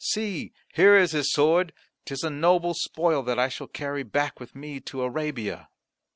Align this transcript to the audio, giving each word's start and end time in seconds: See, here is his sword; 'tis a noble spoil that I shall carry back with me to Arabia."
See, 0.03 0.51
here 0.73 0.97
is 0.97 1.11
his 1.11 1.31
sword; 1.31 1.73
'tis 2.07 2.23
a 2.23 2.31
noble 2.31 2.73
spoil 2.73 3.21
that 3.21 3.37
I 3.37 3.49
shall 3.49 3.67
carry 3.67 4.01
back 4.01 4.39
with 4.39 4.55
me 4.55 4.79
to 4.79 5.03
Arabia." 5.03 5.69